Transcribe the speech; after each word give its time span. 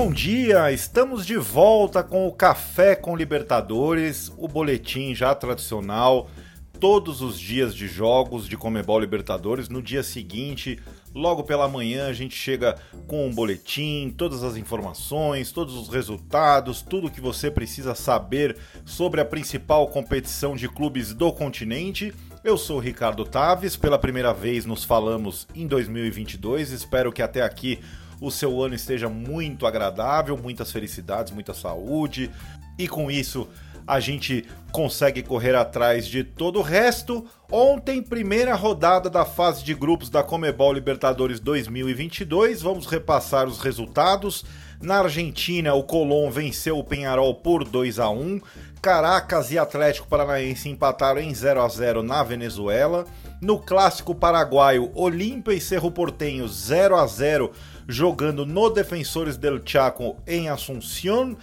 bom 0.00 0.12
dia! 0.12 0.70
Estamos 0.70 1.26
de 1.26 1.36
volta 1.36 2.04
com 2.04 2.28
o 2.28 2.32
Café 2.32 2.94
com 2.94 3.16
Libertadores, 3.16 4.32
o 4.38 4.46
boletim 4.46 5.12
já 5.12 5.34
tradicional, 5.34 6.30
todos 6.78 7.20
os 7.20 7.36
dias 7.36 7.74
de 7.74 7.88
jogos 7.88 8.46
de 8.46 8.56
Comebol 8.56 9.00
Libertadores. 9.00 9.68
No 9.68 9.82
dia 9.82 10.04
seguinte, 10.04 10.78
logo 11.12 11.42
pela 11.42 11.66
manhã, 11.66 12.06
a 12.06 12.12
gente 12.12 12.36
chega 12.36 12.76
com 13.08 13.26
um 13.26 13.34
boletim, 13.34 14.14
todas 14.16 14.44
as 14.44 14.56
informações, 14.56 15.50
todos 15.50 15.74
os 15.74 15.88
resultados, 15.88 16.80
tudo 16.80 17.10
que 17.10 17.20
você 17.20 17.50
precisa 17.50 17.92
saber 17.92 18.56
sobre 18.84 19.20
a 19.20 19.24
principal 19.24 19.88
competição 19.88 20.54
de 20.54 20.68
clubes 20.68 21.12
do 21.12 21.32
continente. 21.32 22.14
Eu 22.44 22.56
sou 22.56 22.78
Ricardo 22.78 23.24
Taves, 23.24 23.76
pela 23.76 23.98
primeira 23.98 24.32
vez 24.32 24.64
nos 24.64 24.84
falamos 24.84 25.48
em 25.56 25.66
2022, 25.66 26.70
espero 26.70 27.10
que 27.10 27.20
até 27.20 27.42
aqui 27.42 27.80
o 28.20 28.30
seu 28.30 28.62
ano 28.62 28.74
esteja 28.74 29.08
muito 29.08 29.66
agradável, 29.66 30.36
muitas 30.36 30.72
felicidades, 30.72 31.32
muita 31.32 31.54
saúde, 31.54 32.30
e 32.78 32.86
com 32.88 33.10
isso 33.10 33.48
a 33.88 34.00
gente 34.00 34.44
consegue 34.70 35.22
correr 35.22 35.54
atrás 35.54 36.06
de 36.06 36.22
todo 36.22 36.58
o 36.58 36.62
resto. 36.62 37.24
Ontem, 37.50 38.02
primeira 38.02 38.54
rodada 38.54 39.08
da 39.08 39.24
fase 39.24 39.64
de 39.64 39.72
grupos 39.72 40.10
da 40.10 40.22
Comebol 40.22 40.74
Libertadores 40.74 41.40
2022. 41.40 42.60
Vamos 42.60 42.84
repassar 42.84 43.48
os 43.48 43.60
resultados. 43.60 44.44
Na 44.78 44.98
Argentina, 44.98 45.72
o 45.72 45.82
Colón 45.82 46.30
venceu 46.30 46.78
o 46.78 46.84
Penharol 46.84 47.34
por 47.34 47.64
2 47.64 47.98
a 47.98 48.10
1. 48.10 48.40
Caracas 48.82 49.50
e 49.50 49.58
Atlético 49.58 50.06
Paranaense 50.06 50.68
empataram 50.68 51.20
em 51.22 51.34
0 51.34 51.62
a 51.62 51.68
0 51.68 52.02
na 52.02 52.22
Venezuela. 52.22 53.06
No 53.40 53.58
clássico 53.58 54.14
paraguaio, 54.14 54.90
Olímpia 54.94 55.54
e 55.54 55.60
Cerro 55.60 55.90
Portenho 55.90 56.46
0 56.46 56.94
a 56.94 57.06
0 57.06 57.52
jogando 57.88 58.44
no 58.44 58.68
Defensores 58.68 59.38
del 59.38 59.62
Chaco 59.64 60.16
em 60.26 60.50
Assunción. 60.50 61.36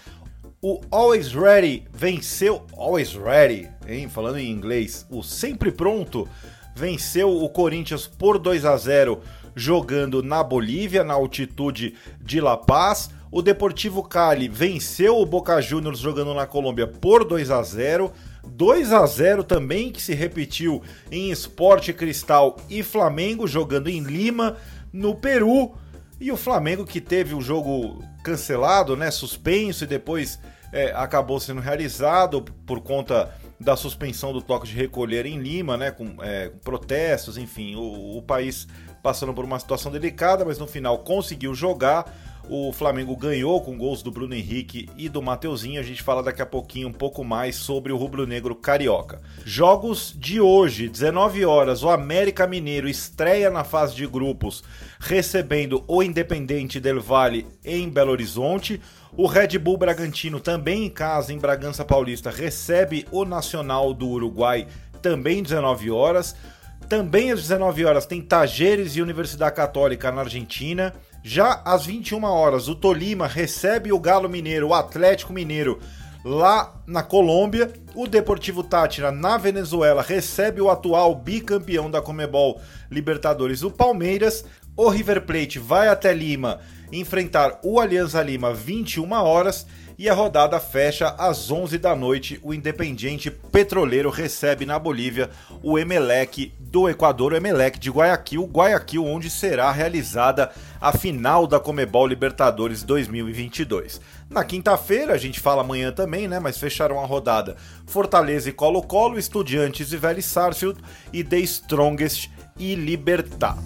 O 0.62 0.80
Always 0.92 1.34
Ready 1.34 1.86
venceu. 1.92 2.66
Always 2.78 3.14
Ready, 3.14 3.68
hein? 3.88 4.08
Falando 4.08 4.38
em 4.38 4.52
inglês, 4.52 5.06
o 5.10 5.24
sempre 5.24 5.72
pronto 5.72 6.28
venceu 6.76 7.36
o 7.36 7.50
Corinthians 7.50 8.06
por 8.06 8.38
2 8.38 8.64
a 8.64 8.78
0 8.78 9.22
jogando 9.56 10.22
na 10.22 10.44
Bolívia, 10.44 11.04
na 11.04 11.14
altitude 11.14 11.96
de 12.22 12.40
La 12.42 12.58
Paz. 12.58 13.10
O 13.32 13.42
Deportivo 13.42 14.04
Cali 14.04 14.48
venceu 14.48 15.18
o 15.18 15.26
Boca 15.26 15.60
Juniors 15.62 16.00
jogando 16.00 16.34
na 16.34 16.46
Colômbia 16.46 16.88
por 16.88 17.24
2 17.24 17.50
a 17.52 17.64
0. 17.64 18.12
2 18.46 18.94
a 18.94 19.06
0 19.06 19.44
também 19.44 19.92
que 19.92 20.02
se 20.02 20.14
repetiu 20.14 20.82
em 21.12 21.32
Esporte 21.32 21.92
Cristal 21.92 22.58
e 22.70 22.84
Flamengo 22.84 23.48
jogando 23.48 23.88
em 23.88 24.02
Lima, 24.02 24.58
no 24.92 25.16
Peru. 25.16 25.74
E 26.20 26.32
o 26.32 26.38
Flamengo 26.38 26.86
que 26.86 27.02
teve 27.02 27.34
o 27.34 27.42
jogo 27.42 28.04
cancelado, 28.24 28.96
né, 28.96 29.12
suspenso 29.12 29.84
e 29.84 29.88
depois 29.88 30.40
é, 30.72 30.92
acabou 30.96 31.40
sendo 31.40 31.60
realizado 31.60 32.42
por 32.66 32.82
conta 32.82 33.34
da 33.60 33.76
suspensão 33.76 34.34
do 34.34 34.42
toque 34.42 34.68
de 34.68 34.76
recolher 34.76 35.26
em 35.26 35.40
Lima, 35.40 35.78
né, 35.78 35.92
com, 35.92 36.16
é, 36.22 36.50
protestos, 36.64 37.38
enfim, 37.38 37.76
o, 37.76 38.18
o 38.18 38.22
país 38.22 38.68
passando 39.02 39.34
por 39.34 39.46
uma 39.46 39.60
situação 39.60 39.92
delicada, 39.92 40.44
mas 40.44 40.58
no 40.58 40.68
final 40.68 41.00
conseguiu 41.00 41.54
jogar. 41.54 42.12
O 42.48 42.72
Flamengo 42.72 43.16
ganhou 43.16 43.60
com 43.60 43.76
gols 43.76 44.04
do 44.04 44.12
Bruno 44.12 44.36
Henrique 44.36 44.88
e 44.96 45.10
do 45.10 45.20
Mateuzinho. 45.20 45.80
A 45.80 45.84
gente 45.84 46.04
fala 46.04 46.22
daqui 46.22 46.44
a 46.44 46.46
pouquinho 46.46 46.90
um 46.90 46.94
pouco 46.94 47.24
mais 47.24 47.56
sobre 47.56 47.92
o 47.92 47.98
rubro-negro 47.98 48.54
carioca. 48.54 49.20
Jogos 49.44 50.14
de 50.16 50.40
hoje, 50.40 50.88
19 50.88 51.44
horas, 51.44 51.82
o 51.82 51.90
América 51.90 52.46
Mineiro 52.46 52.88
estreia 52.88 53.50
na 53.50 53.64
fase 53.64 53.96
de 53.96 54.06
grupos, 54.06 54.64
recebendo 55.00 55.84
o 55.88 56.04
Independente 56.04 56.80
del 56.80 57.02
Valle 57.02 57.48
em 57.64 57.90
Belo 57.90 58.12
Horizonte. 58.12 58.80
O 59.18 59.26
Red 59.26 59.58
Bull 59.58 59.78
Bragantino, 59.78 60.40
também 60.40 60.86
em 60.86 60.90
casa 60.90 61.34
em 61.34 61.40
Bragança 61.40 61.84
Paulista, 61.84 62.30
recebe 62.30 63.08
o 63.12 63.26
Nacional 63.26 63.92
do 63.92 64.08
Uruguai, 64.08 64.68
também 65.02 65.42
19 65.42 65.90
horas. 65.90 66.36
Também 66.88 67.32
às 67.32 67.42
19 67.42 67.84
horas 67.86 68.06
tem 68.06 68.22
Tajeres 68.22 68.96
e 68.96 69.02
Universidade 69.02 69.56
Católica 69.56 70.12
na 70.12 70.22
Argentina. 70.22 70.94
Já 71.28 71.60
às 71.66 71.88
21 71.88 72.24
horas, 72.24 72.68
o 72.68 72.76
Tolima 72.76 73.26
recebe 73.26 73.92
o 73.92 74.00
Galo 74.00 74.30
Mineiro, 74.30 74.68
o 74.68 74.74
Atlético 74.76 75.34
Mineiro, 75.34 75.80
lá 76.24 76.80
na 76.86 77.02
Colômbia. 77.02 77.74
O 77.96 78.06
Deportivo 78.06 78.62
Tátira, 78.62 79.12
na 79.12 79.36
Venezuela, 79.36 80.04
recebe 80.04 80.62
o 80.62 80.70
atual 80.70 81.16
bicampeão 81.16 81.90
da 81.90 82.00
Comebol 82.00 82.62
Libertadores, 82.92 83.64
o 83.64 83.72
Palmeiras. 83.72 84.46
O 84.78 84.88
River 84.88 85.26
Plate 85.26 85.58
vai 85.58 85.88
até 85.88 86.14
Lima 86.14 86.60
enfrentar 86.92 87.60
o 87.64 87.80
Alianza 87.80 88.22
Lima 88.22 88.54
21 88.54 89.12
horas 89.14 89.66
e 89.98 90.10
a 90.10 90.14
rodada 90.14 90.60
fecha 90.60 91.16
às 91.18 91.50
11 91.52 91.78
da 91.78 91.96
noite. 91.96 92.40
O 92.44 92.54
Independiente 92.54 93.32
Petroleiro 93.32 94.10
recebe 94.10 94.66
na 94.66 94.78
Bolívia 94.78 95.30
o 95.64 95.80
Emelec 95.80 96.54
do 96.60 96.90
Equador, 96.90 97.34
o 97.34 97.36
Emelec 97.36 97.80
de 97.80 97.90
Guayaquil, 97.90 98.46
Guayaquil 98.46 99.06
onde 99.06 99.30
será 99.30 99.72
realizada 99.72 100.52
a 100.82 100.92
final 100.92 101.48
da 101.48 101.60
Comebol 101.60 102.08
Libertadores 102.08 102.84
2022. 102.84 104.02
Na 104.30 104.44
quinta-feira, 104.44 105.14
a 105.14 105.18
gente 105.18 105.40
fala 105.40 105.62
amanhã 105.62 105.92
também, 105.92 106.28
né, 106.28 106.40
mas 106.40 106.58
fecharam 106.58 107.00
a 107.00 107.06
rodada 107.06 107.56
Fortaleza 107.86 108.50
e 108.50 108.54
Colo-Colo, 108.54 109.18
Estudiantes 109.18 109.92
e 109.92 109.98
Vélez 109.98 110.26
Sarsfield 110.26 110.80
e 111.14 111.24
The 111.24 111.40
Strongest 111.40 112.30
e 112.58 112.76
Libertar. 112.76 113.58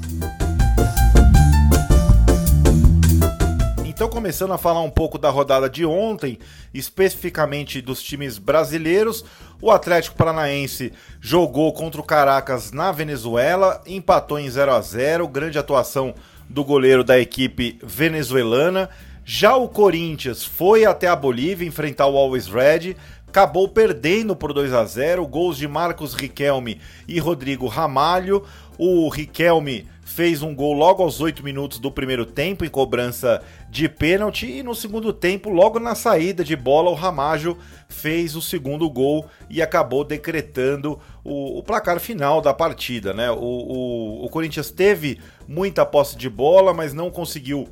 Então, 3.99 4.07
começando 4.07 4.53
a 4.53 4.57
falar 4.57 4.79
um 4.79 4.89
pouco 4.89 5.17
da 5.17 5.29
rodada 5.29 5.69
de 5.69 5.85
ontem, 5.85 6.39
especificamente 6.73 7.81
dos 7.81 8.01
times 8.01 8.37
brasileiros, 8.37 9.25
o 9.61 9.69
Atlético 9.69 10.15
Paranaense 10.15 10.93
jogou 11.19 11.73
contra 11.73 11.99
o 11.99 12.03
Caracas 12.05 12.71
na 12.71 12.93
Venezuela, 12.93 13.81
empatou 13.85 14.39
em 14.39 14.49
0 14.49 14.71
a 14.71 14.79
0 14.79 15.27
grande 15.27 15.59
atuação 15.59 16.15
do 16.47 16.63
goleiro 16.63 17.03
da 17.03 17.19
equipe 17.19 17.77
venezuelana. 17.83 18.89
Já 19.25 19.57
o 19.57 19.67
Corinthians 19.67 20.45
foi 20.45 20.85
até 20.85 21.07
a 21.07 21.15
Bolívia 21.15 21.67
enfrentar 21.67 22.07
o 22.07 22.15
Always 22.15 22.47
Red, 22.47 22.95
acabou 23.27 23.67
perdendo 23.67 24.33
por 24.33 24.53
2 24.53 24.71
a 24.71 24.85
0 24.85 25.27
gols 25.27 25.57
de 25.57 25.67
Marcos 25.67 26.13
Riquelme 26.13 26.79
e 27.05 27.19
Rodrigo 27.19 27.67
Ramalho. 27.67 28.45
O 28.77 29.09
Riquelme 29.09 29.85
fez 30.09 30.41
um 30.41 30.55
gol 30.55 30.73
logo 30.73 31.03
aos 31.03 31.21
8 31.21 31.43
minutos 31.43 31.77
do 31.77 31.91
primeiro 31.91 32.25
tempo 32.25 32.65
em 32.65 32.69
cobrança 32.69 33.43
de 33.69 33.87
pênalti 33.87 34.47
e 34.47 34.63
no 34.63 34.73
segundo 34.73 35.13
tempo, 35.13 35.51
logo 35.51 35.79
na 35.79 35.93
saída 35.93 36.43
de 36.43 36.55
bola, 36.55 36.89
o 36.89 36.95
Ramajo 36.95 37.55
fez 37.87 38.35
o 38.35 38.41
segundo 38.41 38.89
gol 38.89 39.27
e 39.51 39.61
acabou 39.61 40.03
decretando 40.03 40.99
o, 41.23 41.59
o 41.59 41.63
placar 41.63 41.99
final 41.99 42.41
da 42.41 42.51
partida. 42.55 43.13
Né? 43.13 43.29
O, 43.29 43.35
o, 43.35 44.25
o 44.25 44.29
Corinthians 44.29 44.71
teve 44.71 45.19
muita 45.47 45.85
posse 45.85 46.17
de 46.17 46.27
bola, 46.27 46.73
mas 46.73 46.91
não 46.91 47.11
conseguiu 47.11 47.69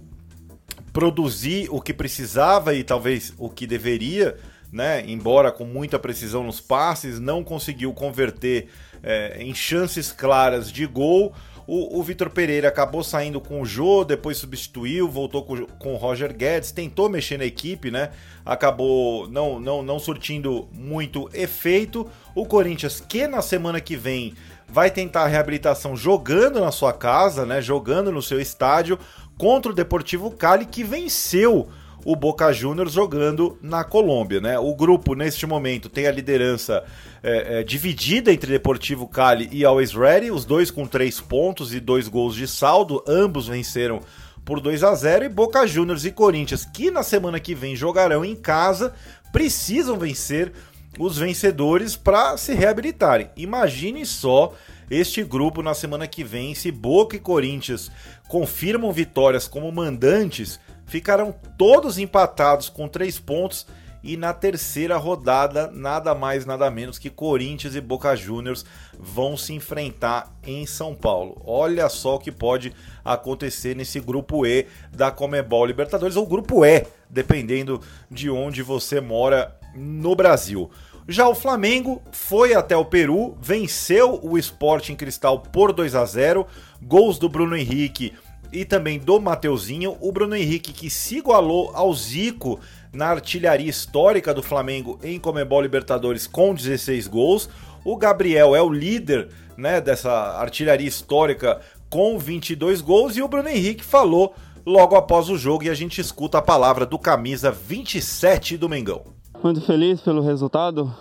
produzir 0.93 1.67
o 1.71 1.81
que 1.81 1.93
precisava 1.93 2.75
e 2.75 2.83
talvez 2.83 3.33
o 3.39 3.49
que 3.49 3.65
deveria. 3.65 4.37
Né? 4.71 5.03
Embora 5.07 5.51
com 5.51 5.65
muita 5.65 5.97
precisão 5.97 6.43
nos 6.43 6.61
passes, 6.61 7.19
não 7.19 7.43
conseguiu 7.43 7.93
converter 7.93 8.67
é, 9.01 9.41
em 9.41 9.55
chances 9.55 10.11
claras 10.11 10.71
de 10.71 10.85
gol. 10.85 11.33
O, 11.67 11.99
o 11.99 12.01
Vitor 12.01 12.29
Pereira 12.29 12.69
acabou 12.69 13.03
saindo 13.03 13.41
com 13.41 13.61
o 13.61 13.65
Jô, 13.65 14.05
depois 14.05 14.37
substituiu, 14.37 15.09
voltou 15.09 15.43
com, 15.43 15.65
com 15.65 15.93
o 15.93 15.97
Roger 15.97 16.33
Guedes, 16.33 16.71
tentou 16.71 17.09
mexer 17.09 17.37
na 17.37 17.43
equipe, 17.43 17.91
né? 17.91 18.11
Acabou 18.45 19.27
não, 19.27 19.59
não, 19.59 19.83
não 19.83 19.99
surtindo 19.99 20.69
muito 20.71 21.29
efeito. 21.33 22.09
O 22.33 22.45
Corinthians, 22.45 23.01
que 23.01 23.27
na 23.27 23.41
semana 23.41 23.81
que 23.81 23.97
vem 23.97 24.33
vai 24.69 24.89
tentar 24.89 25.23
a 25.23 25.27
reabilitação 25.27 25.93
jogando 25.93 26.61
na 26.61 26.71
sua 26.71 26.93
casa, 26.93 27.45
né? 27.45 27.61
Jogando 27.61 28.13
no 28.13 28.21
seu 28.21 28.39
estádio 28.39 28.97
contra 29.37 29.71
o 29.71 29.75
Deportivo 29.75 30.31
Cali, 30.31 30.65
que 30.65 30.85
venceu 30.85 31.67
o 32.05 32.15
Boca 32.15 32.51
Juniors 32.53 32.93
jogando 32.93 33.57
na 33.61 33.83
Colômbia. 33.83 34.39
Né? 34.39 34.57
O 34.57 34.73
grupo, 34.75 35.13
neste 35.13 35.45
momento, 35.45 35.89
tem 35.89 36.07
a 36.07 36.11
liderança 36.11 36.83
é, 37.23 37.59
é, 37.59 37.63
dividida 37.63 38.31
entre 38.31 38.51
Deportivo 38.51 39.07
Cali 39.07 39.49
e 39.51 39.65
Always 39.65 39.91
Ready, 39.91 40.31
os 40.31 40.45
dois 40.45 40.71
com 40.71 40.87
três 40.87 41.19
pontos 41.19 41.73
e 41.73 41.79
dois 41.79 42.07
gols 42.07 42.35
de 42.35 42.47
saldo, 42.47 43.03
ambos 43.07 43.47
venceram 43.47 44.01
por 44.45 44.61
2 44.61 44.81
a 44.81 44.95
0 44.95 45.25
e 45.25 45.29
Boca 45.29 45.67
Juniors 45.67 46.05
e 46.05 46.11
Corinthians, 46.11 46.63
que 46.63 46.89
na 46.89 47.03
semana 47.03 47.37
que 47.37 47.53
vem 47.53 47.75
jogarão 47.75 48.23
em 48.23 48.33
casa, 48.33 48.93
precisam 49.33 49.97
vencer 49.97 50.53
os 50.97 51.17
vencedores 51.17 51.97
para 51.97 52.37
se 52.37 52.53
reabilitarem. 52.53 53.29
Imagine 53.35 54.05
só 54.05 54.53
este 54.89 55.21
grupo 55.21 55.61
na 55.61 55.73
semana 55.73 56.07
que 56.07 56.23
vem, 56.23 56.55
se 56.55 56.71
Boca 56.71 57.17
e 57.17 57.19
Corinthians 57.19 57.91
confirmam 58.29 58.91
vitórias 58.93 59.49
como 59.49 59.69
mandantes, 59.69 60.61
ficarão 60.87 61.35
todos 61.57 61.99
empatados 61.99 62.69
com 62.69 62.87
três 62.87 63.19
pontos 63.19 63.67
E 64.03 64.15
na 64.15 64.33
terceira 64.33 64.95
rodada, 64.95 65.69
nada 65.71 66.15
mais, 66.15 66.45
nada 66.45 66.71
menos 66.71 66.97
que 66.97 67.09
Corinthians 67.09 67.75
e 67.75 67.81
Boca 67.81 68.15
Juniors 68.15 68.63
vão 68.97 69.35
se 69.35 69.53
enfrentar 69.53 70.31
em 70.45 70.65
São 70.65 70.95
Paulo. 70.95 71.41
Olha 71.45 71.89
só 71.89 72.15
o 72.15 72.19
que 72.19 72.31
pode 72.31 72.73
acontecer 73.03 73.75
nesse 73.75 73.99
grupo 73.99 74.45
E 74.45 74.65
da 74.93 75.11
Comebol 75.11 75.65
Libertadores, 75.65 76.15
ou 76.15 76.25
grupo 76.25 76.63
E, 76.63 76.85
dependendo 77.09 77.81
de 78.09 78.29
onde 78.29 78.61
você 78.61 79.01
mora 79.01 79.57
no 79.75 80.15
Brasil. 80.15 80.71
Já 81.09 81.27
o 81.27 81.35
Flamengo 81.35 82.01
foi 82.11 82.53
até 82.53 82.75
o 82.77 82.85
Peru, 82.85 83.37
venceu 83.41 84.19
o 84.21 84.37
Sporting 84.37 84.95
Cristal 84.95 85.39
por 85.39 85.73
2 85.73 85.95
a 85.95 86.05
0, 86.05 86.45
gols 86.81 87.17
do 87.17 87.29
Bruno 87.29 87.55
Henrique 87.55 88.13
e 88.51 88.65
também 88.65 88.99
do 88.99 89.19
Mateuzinho. 89.19 89.97
O 89.99 90.11
Bruno 90.11 90.35
Henrique 90.35 90.73
que 90.73 90.89
se 90.89 91.17
igualou 91.17 91.71
ao 91.73 91.93
Zico 91.93 92.59
na 92.91 93.07
artilharia 93.07 93.69
histórica 93.69 94.33
do 94.33 94.41
Flamengo 94.43 94.99
em 95.03 95.19
Comebol 95.19 95.61
Libertadores 95.61 96.27
com 96.27 96.53
16 96.53 97.07
gols. 97.07 97.49
O 97.83 97.95
Gabriel 97.95 98.55
é 98.55 98.61
o 98.61 98.69
líder 98.69 99.29
né, 99.55 99.79
dessa 99.79 100.11
artilharia 100.39 100.87
histórica 100.87 101.61
com 101.89 102.17
22 102.17 102.81
gols 102.81 103.15
e 103.15 103.21
o 103.21 103.27
Bruno 103.27 103.49
Henrique 103.49 103.83
falou 103.83 104.33
logo 104.65 104.95
após 104.95 105.29
o 105.29 105.37
jogo 105.37 105.63
e 105.63 105.69
a 105.69 105.73
gente 105.73 106.01
escuta 106.01 106.39
a 106.39 106.41
palavra 106.41 106.85
do 106.85 106.99
camisa 106.99 107.51
27 107.51 108.57
do 108.57 108.67
Mengão. 108.67 109.01
Muito 109.41 109.61
feliz 109.61 110.01
pelo 110.01 110.21
resultado. 110.21 110.93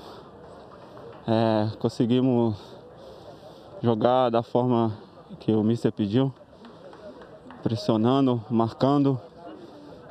É, 1.27 1.69
conseguimos 1.81 2.57
jogar 3.83 4.31
da 4.31 4.43
forma 4.43 4.97
que 5.41 5.51
o 5.51 5.63
Mister 5.63 5.91
pediu, 5.91 6.33
pressionando, 7.67 8.41
marcando 8.49 9.21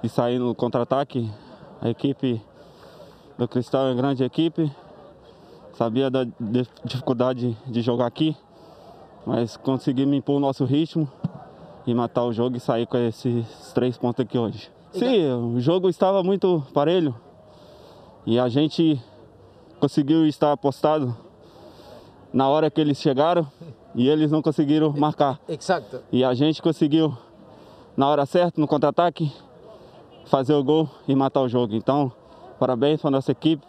e 0.04 0.10
saindo 0.10 0.44
no 0.44 0.54
contra-ataque. 0.54 1.31
A 1.81 1.90
equipe 1.90 2.42
do 3.38 3.48
Cristal 3.48 3.88
é 3.88 3.92
uma 3.92 3.96
grande 3.96 4.25
equipe, 4.25 4.69
sabia 5.72 6.10
da 6.10 6.28
dificuldade 6.84 7.57
de 7.66 7.81
jogar 7.81 8.07
aqui, 8.07 8.36
mas 9.25 9.56
conseguimos 9.56 10.18
impor 10.18 10.36
o 10.36 10.40
nosso 10.42 10.66
ritmo 10.66 11.10
e 11.88 11.94
matar 11.94 12.25
o 12.25 12.34
jogo 12.34 12.57
e 12.57 12.60
sair 12.60 12.86
com 12.88 12.98
esses 12.98 13.72
três 13.74 13.98
pontos 13.98 14.25
aqui 14.25 14.38
hoje. 14.38 14.69
Sim, 14.92 15.31
o 15.56 15.62
jogo 15.62 15.88
estava 15.88 16.22
muito 16.22 16.62
parelho, 16.74 17.16
e 18.25 18.38
a 18.38 18.50
gente 18.50 19.02
conseguiu 19.80 20.28
estar 20.28 20.52
apostado 20.52 21.16
na 22.34 22.50
hora 22.50 22.69
que 22.69 22.81
eles 22.81 22.98
chegaram 22.98 23.48
e 23.96 24.10
eles 24.10 24.30
não 24.30 24.42
conseguiram 24.42 24.92
marcar. 24.92 25.40
Exato. 25.48 26.02
E 26.12 26.22
a 26.22 26.34
gente 26.34 26.62
conseguiu, 26.62 27.18
na 27.95 28.07
hora 28.07 28.25
certa, 28.25 28.59
no 28.59 28.68
contra-ataque, 28.68 29.31
fazer 30.25 30.53
o 30.53 30.63
gol 30.63 30.89
e 31.07 31.15
matar 31.15 31.42
o 31.42 31.50
jogo. 31.50 31.75
Então, 31.75 32.12
parabéns 32.59 33.01
para 33.01 33.09
a 33.09 33.12
nossa 33.12 33.31
equipe 33.31 33.65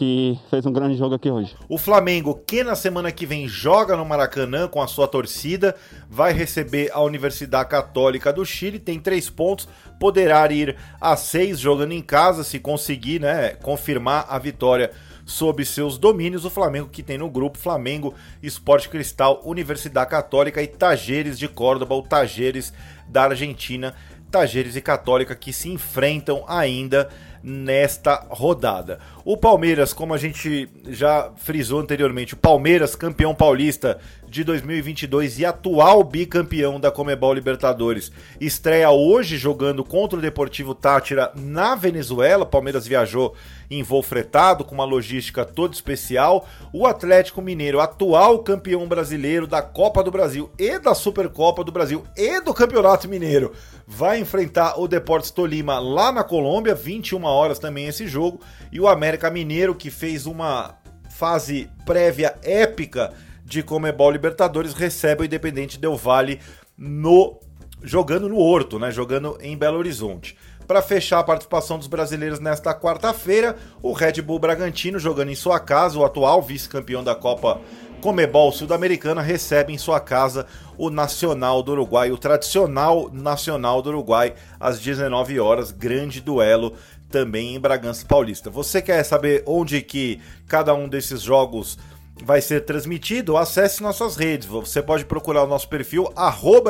que 0.00 0.40
fez 0.48 0.64
um 0.64 0.72
grande 0.72 0.96
jogo 0.96 1.14
aqui 1.14 1.30
hoje. 1.30 1.54
O 1.68 1.76
Flamengo, 1.76 2.34
que 2.46 2.64
na 2.64 2.74
semana 2.74 3.12
que 3.12 3.26
vem 3.26 3.46
joga 3.46 3.94
no 3.98 4.04
Maracanã 4.06 4.66
com 4.66 4.80
a 4.80 4.86
sua 4.86 5.06
torcida, 5.06 5.76
vai 6.08 6.32
receber 6.32 6.90
a 6.94 7.02
Universidade 7.02 7.68
Católica 7.68 8.32
do 8.32 8.42
Chile, 8.42 8.78
tem 8.78 8.98
três 8.98 9.28
pontos, 9.28 9.68
poderá 9.98 10.50
ir 10.50 10.74
a 10.98 11.16
seis 11.16 11.60
jogando 11.60 11.92
em 11.92 12.00
casa 12.00 12.42
se 12.42 12.58
conseguir 12.58 13.20
né, 13.20 13.50
confirmar 13.56 14.24
a 14.26 14.38
vitória 14.38 14.90
sob 15.26 15.62
seus 15.66 15.98
domínios. 15.98 16.46
O 16.46 16.50
Flamengo 16.50 16.88
que 16.88 17.02
tem 17.02 17.18
no 17.18 17.28
grupo 17.28 17.58
Flamengo, 17.58 18.14
Esporte 18.42 18.88
Cristal, 18.88 19.42
Universidade 19.44 20.08
Católica 20.08 20.62
e 20.62 20.66
Tajeres 20.66 21.38
de 21.38 21.46
Córdoba, 21.46 21.94
o 21.94 22.02
Tajeres 22.02 22.72
da 23.06 23.24
Argentina. 23.24 23.94
Tajeres 24.30 24.76
e 24.76 24.80
Católica 24.80 25.34
que 25.34 25.52
se 25.52 25.68
enfrentam 25.68 26.44
ainda 26.46 27.08
nesta 27.42 28.26
rodada. 28.28 28.98
O 29.24 29.36
Palmeiras, 29.36 29.92
como 29.92 30.14
a 30.14 30.18
gente 30.18 30.68
já 30.88 31.30
frisou 31.36 31.80
anteriormente, 31.80 32.34
o 32.34 32.36
Palmeiras, 32.36 32.94
campeão 32.94 33.34
paulista 33.34 33.98
de 34.30 34.44
2022 34.44 35.40
e 35.40 35.44
atual 35.44 36.04
bicampeão 36.04 36.78
da 36.78 36.88
Comebol 36.88 37.34
Libertadores, 37.34 38.12
estreia 38.40 38.88
hoje 38.88 39.36
jogando 39.36 39.82
contra 39.82 40.16
o 40.16 40.22
Deportivo 40.22 40.72
Tátira 40.72 41.32
na 41.34 41.74
Venezuela. 41.74 42.46
Palmeiras 42.46 42.86
viajou 42.86 43.34
em 43.68 43.82
voo 43.82 44.04
fretado 44.04 44.64
com 44.64 44.72
uma 44.72 44.84
logística 44.84 45.44
toda 45.44 45.74
especial. 45.74 46.46
O 46.72 46.86
Atlético 46.86 47.42
Mineiro, 47.42 47.80
atual 47.80 48.38
campeão 48.38 48.86
brasileiro 48.86 49.48
da 49.48 49.62
Copa 49.62 50.00
do 50.00 50.12
Brasil 50.12 50.48
e 50.56 50.78
da 50.78 50.94
Supercopa 50.94 51.64
do 51.64 51.72
Brasil 51.72 52.04
e 52.16 52.40
do 52.40 52.54
Campeonato 52.54 53.08
Mineiro, 53.08 53.50
vai 53.84 54.20
enfrentar 54.20 54.80
o 54.80 54.86
Deportes 54.86 55.32
Tolima 55.32 55.80
lá 55.80 56.12
na 56.12 56.22
Colômbia, 56.22 56.72
21 56.72 57.24
horas 57.24 57.58
também 57.58 57.88
esse 57.88 58.06
jogo, 58.06 58.40
e 58.70 58.80
o 58.80 58.86
América 58.86 59.28
Mineiro 59.28 59.74
que 59.74 59.90
fez 59.90 60.24
uma 60.24 60.76
fase 61.10 61.68
prévia 61.84 62.36
épica 62.44 63.12
de 63.50 63.64
Comebol 63.64 64.12
Libertadores 64.12 64.74
recebe 64.74 65.22
o 65.22 65.24
Independente 65.24 65.76
Del 65.76 65.96
Vale 65.96 66.40
no 66.78 67.36
jogando 67.82 68.28
no 68.28 68.38
Horto, 68.38 68.78
né, 68.78 68.92
jogando 68.92 69.36
em 69.40 69.56
Belo 69.56 69.76
Horizonte. 69.76 70.36
Para 70.68 70.80
fechar 70.80 71.18
a 71.18 71.24
participação 71.24 71.76
dos 71.76 71.88
brasileiros 71.88 72.38
nesta 72.38 72.72
quarta-feira, 72.72 73.56
o 73.82 73.92
Red 73.92 74.22
Bull 74.22 74.38
Bragantino, 74.38 75.00
jogando 75.00 75.32
em 75.32 75.34
sua 75.34 75.58
casa, 75.58 75.98
o 75.98 76.04
atual 76.04 76.40
vice-campeão 76.40 77.02
da 77.02 77.12
Copa 77.12 77.60
Comebol 78.00 78.52
Sul-Americana, 78.52 79.20
recebe 79.20 79.72
em 79.72 79.78
sua 79.78 79.98
casa 79.98 80.46
o 80.78 80.88
Nacional 80.88 81.60
do 81.60 81.72
Uruguai, 81.72 82.12
o 82.12 82.18
tradicional 82.18 83.10
Nacional 83.12 83.82
do 83.82 83.88
Uruguai, 83.88 84.34
às 84.60 84.78
19 84.78 85.40
horas, 85.40 85.72
grande 85.72 86.20
duelo 86.20 86.74
também 87.10 87.56
em 87.56 87.60
Bragança 87.60 88.06
Paulista. 88.06 88.48
Você 88.48 88.80
quer 88.80 89.02
saber 89.02 89.42
onde 89.44 89.82
que 89.82 90.20
cada 90.46 90.72
um 90.72 90.88
desses 90.88 91.20
jogos 91.20 91.76
vai 92.22 92.40
ser 92.40 92.64
transmitido? 92.64 93.36
Acesse 93.36 93.82
nossas 93.82 94.16
redes. 94.16 94.46
Você 94.46 94.82
pode 94.82 95.04
procurar 95.04 95.44
o 95.44 95.46
nosso 95.46 95.68
perfil 95.68 96.08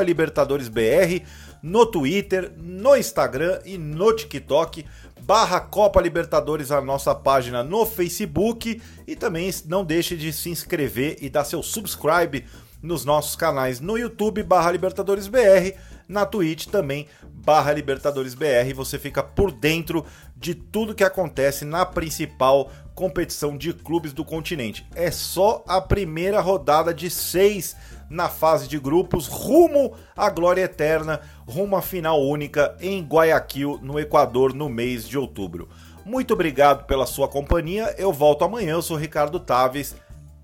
@libertadoresbr 0.05 1.23
no 1.61 1.85
Twitter, 1.85 2.51
no 2.57 2.95
Instagram 2.95 3.59
e 3.65 3.77
no 3.77 4.15
TikTok, 4.15 4.85
barra 5.21 5.59
Copa 5.59 6.01
Libertadores, 6.01 6.71
a 6.71 6.81
nossa 6.81 7.13
página 7.13 7.63
no 7.63 7.85
Facebook. 7.85 8.81
E 9.07 9.15
também 9.15 9.51
não 9.65 9.83
deixe 9.83 10.15
de 10.15 10.33
se 10.33 10.49
inscrever 10.49 11.17
e 11.21 11.29
dar 11.29 11.43
seu 11.43 11.61
subscribe 11.61 12.45
nos 12.81 13.05
nossos 13.05 13.35
canais 13.35 13.79
no 13.79 13.97
YouTube, 13.97 14.41
barra 14.41 14.71
Libertadores 14.71 15.27
BR, 15.27 15.77
na 16.07 16.25
Twitch 16.25 16.65
também, 16.65 17.07
barra 17.43 17.73
Libertadores 17.73 18.33
BR. 18.33 18.73
Você 18.75 18.97
fica 18.97 19.21
por 19.21 19.51
dentro 19.51 20.05
de 20.35 20.55
tudo 20.55 20.95
que 20.95 21.03
acontece 21.03 21.65
na 21.65 21.85
principal 21.85 22.69
competição 22.95 23.57
de 23.57 23.73
clubes 23.73 24.13
do 24.13 24.23
continente. 24.23 24.85
É 24.95 25.11
só 25.11 25.63
a 25.67 25.81
primeira 25.81 26.39
rodada 26.39 26.93
de 26.93 27.09
seis 27.09 27.75
na 28.09 28.27
fase 28.27 28.67
de 28.67 28.77
grupos, 28.77 29.27
rumo 29.27 29.93
à 30.15 30.29
glória 30.29 30.63
eterna, 30.63 31.21
rumo 31.47 31.77
à 31.77 31.81
final 31.81 32.21
única 32.21 32.75
em 32.81 33.01
Guayaquil, 33.01 33.79
no 33.81 33.99
Equador, 33.99 34.53
no 34.53 34.67
mês 34.67 35.07
de 35.07 35.17
outubro. 35.17 35.69
Muito 36.03 36.33
obrigado 36.33 36.85
pela 36.85 37.05
sua 37.05 37.27
companhia. 37.27 37.95
Eu 37.97 38.11
volto 38.11 38.43
amanhã. 38.43 38.73
Eu 38.73 38.81
sou 38.81 38.97
Ricardo 38.97 39.39
Taves. 39.39 39.95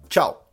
Tchau. 0.07 0.46